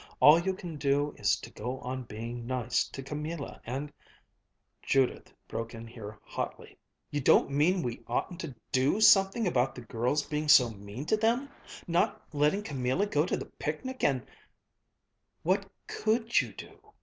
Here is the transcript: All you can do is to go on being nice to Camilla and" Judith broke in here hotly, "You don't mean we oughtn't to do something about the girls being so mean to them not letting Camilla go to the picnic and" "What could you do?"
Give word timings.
All 0.19 0.39
you 0.39 0.55
can 0.55 0.77
do 0.77 1.13
is 1.19 1.35
to 1.41 1.51
go 1.51 1.77
on 1.81 2.05
being 2.05 2.47
nice 2.47 2.87
to 2.87 3.03
Camilla 3.03 3.61
and" 3.67 3.93
Judith 4.81 5.31
broke 5.47 5.75
in 5.75 5.85
here 5.85 6.17
hotly, 6.25 6.75
"You 7.11 7.21
don't 7.21 7.51
mean 7.51 7.83
we 7.83 8.01
oughtn't 8.07 8.39
to 8.39 8.55
do 8.71 8.99
something 8.99 9.45
about 9.45 9.75
the 9.75 9.81
girls 9.81 10.23
being 10.25 10.47
so 10.47 10.71
mean 10.71 11.05
to 11.05 11.17
them 11.17 11.49
not 11.87 12.19
letting 12.33 12.63
Camilla 12.63 13.05
go 13.05 13.27
to 13.27 13.37
the 13.37 13.45
picnic 13.45 14.03
and" 14.03 14.25
"What 15.43 15.69
could 15.85 16.41
you 16.41 16.53
do?" 16.53 16.93